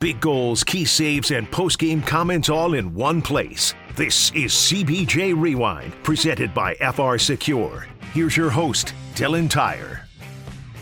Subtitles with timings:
[0.00, 3.74] Big goals, key saves, and post-game comments all in one place.
[3.96, 7.86] This is CBJ Rewind, presented by FR Secure.
[8.14, 10.08] Here's your host, Dylan Tyre.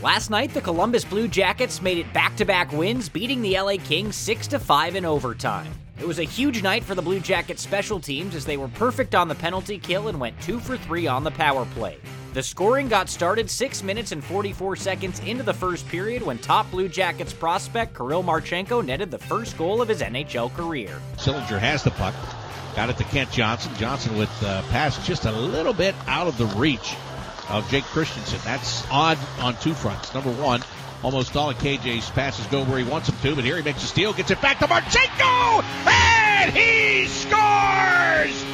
[0.04, 4.94] Last night, the Columbus Blue Jackets made it back-to-back wins, beating the LA Kings 6-5
[4.94, 5.72] in overtime.
[5.98, 9.16] It was a huge night for the Blue Jackets special teams as they were perfect
[9.16, 11.98] on the penalty kill and went 2 for 3 on the power play.
[12.34, 16.70] The scoring got started 6 minutes and 44 seconds into the first period when top
[16.70, 21.00] Blue Jackets prospect Kirill Marchenko netted the first goal of his NHL career.
[21.16, 22.14] Sillinger has the puck.
[22.76, 23.72] Got it to Kent Johnson.
[23.76, 26.94] Johnson with uh, pass just a little bit out of the reach
[27.48, 28.38] of Jake Christiansen.
[28.44, 30.12] That's odd on two fronts.
[30.12, 30.62] Number one,
[31.02, 33.82] almost all of KJ's passes go where he wants them to, but here he makes
[33.82, 38.47] a steal, gets it back to Marchenko, and he scores!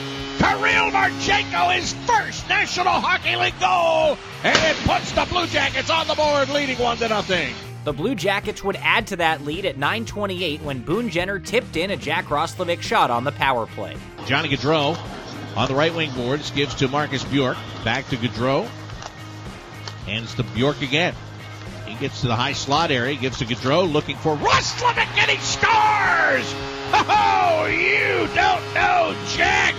[0.45, 6.07] Kirill Marchenko his first National Hockey League goal, and it puts the Blue Jackets on
[6.07, 7.55] the board, leading one to nothing.
[7.85, 11.91] The Blue Jackets would add to that lead at 9:28 when Boone Jenner tipped in
[11.91, 13.97] a Jack Roslovic shot on the power play.
[14.27, 14.99] Johnny Gaudreau
[15.57, 18.69] on the right wing boards gives to Marcus Bjork, back to Gaudreau,
[20.05, 21.15] hands to Bjork again.
[21.87, 25.39] He gets to the high slot area, gives to Gaudreau, looking for Roslovic, and he
[25.39, 26.55] scores!
[26.93, 29.75] Oh, you don't know Jack!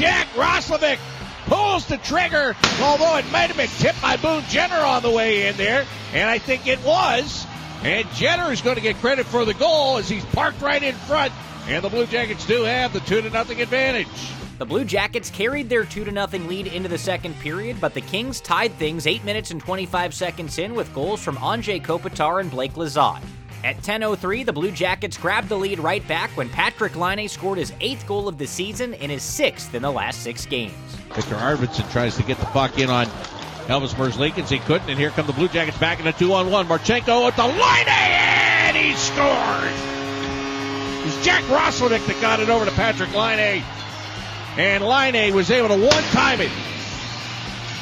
[0.00, 0.98] Jack Roslovic
[1.44, 5.46] pulls the trigger, although it might have been tipped by Boone Jenner on the way
[5.46, 5.84] in there,
[6.14, 7.46] and I think it was.
[7.82, 10.94] And Jenner is going to get credit for the goal as he's parked right in
[10.94, 11.34] front,
[11.68, 14.08] and the Blue Jackets do have the two to nothing advantage.
[14.56, 18.40] The Blue Jackets carried their 2 0 lead into the second period, but the Kings
[18.40, 22.72] tied things 8 minutes and 25 seconds in with goals from Anze Kopitar and Blake
[22.72, 23.20] Lizotte.
[23.62, 27.72] At 10.03, the Blue Jackets grabbed the lead right back when Patrik Laine scored his
[27.80, 30.74] eighth goal of the season and his sixth in the last six games.
[31.14, 33.06] Viktor Arvidsson tries to get the puck in on
[33.66, 34.48] Elvis Merzlikins.
[34.48, 36.66] He couldn't, and here come the Blue Jackets back in a two-on-one.
[36.66, 39.80] Marchenko at the line, and he scores!
[41.00, 43.62] It was Jack Roslovic that got it over to Patrik Laine
[44.56, 46.50] and Laine was able to one time it.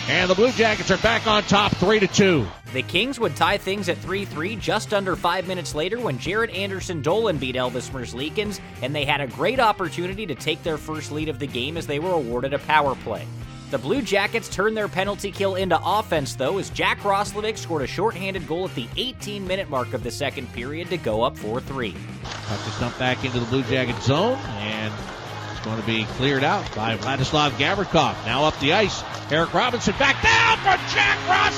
[0.09, 2.47] And the Blue Jackets are back on top, three to two.
[2.75, 7.01] The Kings would tie things at 3-3 just under five minutes later when Jaret Anderson
[7.01, 11.31] Dolan beat Elvis Merzlikins, and they had a great opportunity to take their first lead
[11.31, 13.27] of the game as they were awarded a power play.
[13.71, 17.87] The Blue Jackets turned their penalty kill into offense, though, as Jack Roslovic scored a
[17.87, 21.61] shorthanded goal at the 18 minute mark of the second period to go up 4
[21.61, 21.95] 3.
[22.23, 24.93] Puck is dumped back into the Blue Jacket zone, and
[25.53, 28.15] it's going to be cleared out by Vladislav Gavrikov.
[28.25, 29.03] Now up the ice.
[29.31, 31.58] Eric Robinson back down for Jack Roslovic,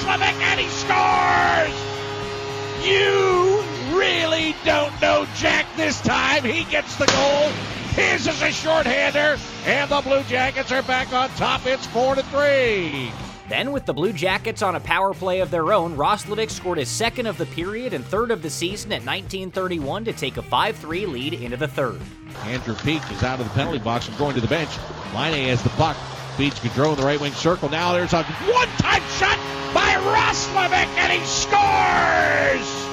[5.81, 6.45] this time.
[6.45, 7.49] He gets the goal.
[7.95, 11.67] His is a shorthander, and the Blue Jackets are back on top.
[11.67, 13.11] It's four to three.
[13.49, 16.89] Then, with the Blue Jackets on a power play of their own, Roslovic scored his
[16.89, 20.77] second of the period and third of the season at 1931 to take a 5
[20.77, 22.01] 3 lead into the third.
[22.45, 24.71] Andrew Peeke is out of the penalty box and going to the bench.
[25.15, 25.97] Laine has the puck.
[26.37, 27.69] Feeds Gaudreau in the right wing circle.
[27.71, 29.39] Now there's a one time shot
[29.75, 32.91] by Roslovic, and he scores!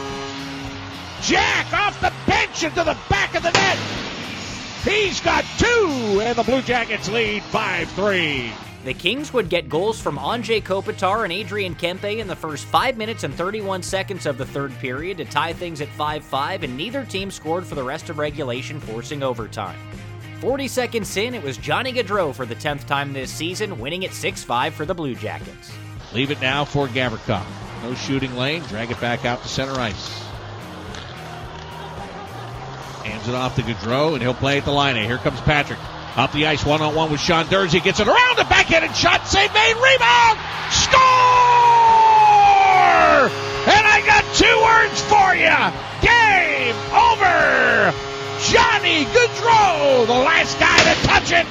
[1.21, 2.13] Jack off the
[2.57, 3.77] bench into the back of the net.
[4.83, 8.51] He's got two, and the Blue Jackets lead 5 3.
[8.85, 12.95] The Kings would get goals from Anze Kopitar and Adrian Kempe in the first 5
[12.95, 16.77] minutes and 31 seconds of the third period to tie things at 5 5, and
[16.77, 19.77] neither team scored for the rest of regulation, forcing overtime.
[20.39, 24.13] 40 seconds in, it was Johnny Gaudreau for the 10th time this season, winning at
[24.13, 25.73] 6 5 for the Blue Jackets.
[26.13, 27.45] Leave it now for Gavrikov.
[27.83, 30.26] No shooting lane, drag it back out to center ice.
[33.07, 34.97] Hands it off to Gaudreau, and he'll play at the line.
[34.97, 35.79] Here comes Patrik.
[36.17, 37.81] Up the ice, one on one with Sean Durzi.
[37.81, 39.25] Gets it around the backhanded shot.
[39.27, 39.75] Save made.
[39.75, 40.39] Rebound.
[40.71, 40.97] Score!
[43.69, 45.55] And I got two words for you.
[46.03, 47.93] Game over.
[48.51, 51.45] Johnny Gaudreau, the last guy to touch it.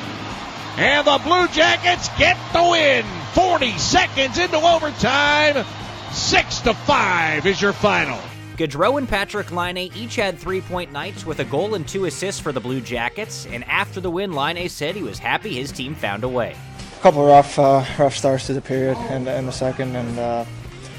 [0.79, 3.05] And the Blue Jackets get the win.
[3.33, 5.65] 40 seconds into overtime.
[6.13, 8.21] Six to five is your final.
[8.57, 12.41] Gaudreau and Patrik Laine each had three point nights with a goal and two assists
[12.41, 15.95] for the Blue Jackets, and after the win, Laine said he was happy his team
[15.95, 16.57] found a way.
[16.99, 20.45] A couple rough uh, rough starts to the period the, in the second and uh,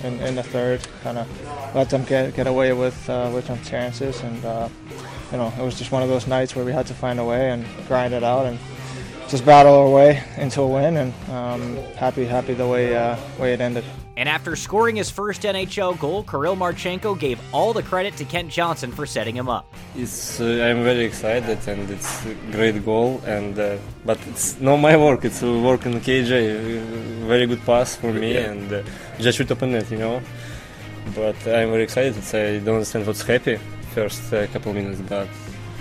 [0.04, 1.28] in, in, the third, kind of
[1.74, 4.70] let them get get away with uh, with some chances, and uh,
[5.32, 7.26] you know it was just one of those nights where we had to find a
[7.26, 8.60] way and grind it out and
[9.30, 13.54] just battle our way into a win, and um, happy happy the way uh, way
[13.54, 13.84] it ended.
[14.18, 18.50] And after scoring his first NHL goal, Kirill Marchenko gave all the credit to Kent
[18.50, 19.72] Johnson for setting him up.
[19.96, 23.22] It's, uh, I'm very excited and it's a great goal.
[23.26, 25.24] And uh, but it's not my work.
[25.24, 27.28] It's a work in KJ.
[27.28, 28.50] Very good pass for me yeah.
[28.50, 28.84] and uh,
[29.20, 30.20] just shoot open net, you know.
[31.14, 32.16] But I'm very excited.
[32.34, 33.60] I don't understand what's happy
[33.94, 35.28] first uh, couple minutes, but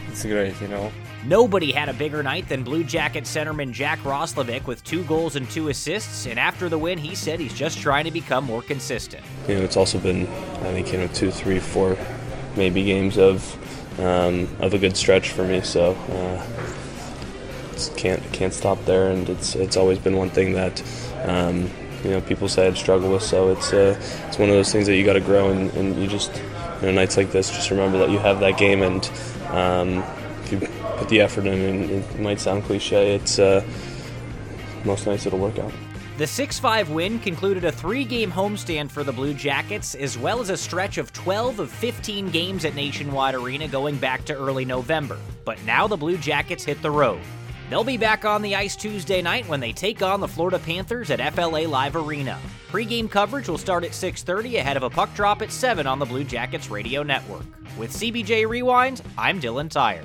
[0.08, 0.92] it's great, you know.
[1.26, 5.50] Nobody had a bigger night than Blue Jacket centerman Jack Roslovic with two goals and
[5.50, 9.25] two assists, and after the win, he said he's just trying to become more consistent.
[9.49, 11.99] You know, it's also been, I think, you know, two, three, four,
[12.55, 15.62] maybe games of um, of a good stretch for me.
[15.62, 16.46] So uh,
[17.96, 20.81] can't can't stop there, and it's it's always been one thing that.
[21.25, 21.69] Um,
[22.05, 24.87] you know, people say I'd struggle with, so it's uh, it's one of those things
[24.87, 26.31] that you got to grow, and, and you just,
[26.81, 29.11] you know, nights like this, just remember that you have that game, and
[29.49, 30.05] um,
[30.52, 33.64] you put the effort in, and it might sound cliche, it's uh,
[34.84, 35.72] most nights it'll work out.
[36.19, 40.40] The 6 5 win concluded a three game homestand for the Blue Jackets, as well
[40.40, 44.64] as a stretch of 12 of 15 games at Nationwide Arena going back to early
[44.64, 45.19] November.
[45.44, 47.20] But now the Blue Jackets hit the road.
[47.69, 51.10] They'll be back on the ice Tuesday night when they take on the Florida Panthers
[51.10, 52.38] at FLA Live Arena.
[52.69, 56.06] Pre-game coverage will start at 6:30 ahead of a puck drop at 7 on the
[56.06, 57.44] Blue Jackets radio network.
[57.76, 60.04] With CBJ Rewind, I'm Dylan Tyre.